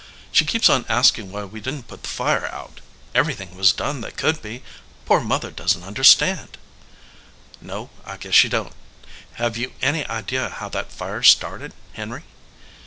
"She 0.31 0.45
keeps 0.45 0.67
on 0.69 0.87
asking 0.89 1.31
why 1.31 1.43
we 1.43 1.61
didn 1.61 1.83
t 1.83 1.87
put 1.87 2.01
the 2.01 2.09
fire 2.09 2.47
out. 2.47 2.81
Everything 3.13 3.55
was 3.55 3.71
done 3.71 4.01
that 4.01 4.17
could 4.17 4.41
be. 4.41 4.63
Poor 5.05 5.19
Mother 5.21 5.51
doesn 5.51 5.81
t 5.81 5.87
understand." 5.87 6.57
"No, 7.85 7.91
I 8.03 8.17
guess 8.17 8.33
she 8.33 8.49
don 8.49 8.69
t. 8.71 8.75
Have 9.33 9.57
you 9.57 9.73
any 9.79 10.03
idea 10.09 10.49
how 10.49 10.69
that 10.69 10.91
fire 10.91 11.21
started, 11.21 11.75
Henry?" 11.93 12.23